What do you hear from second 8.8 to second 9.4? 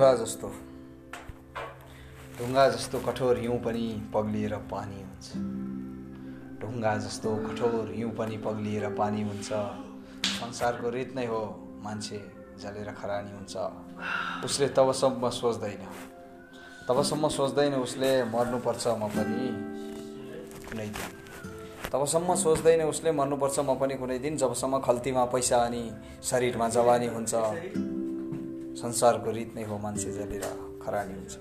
पानी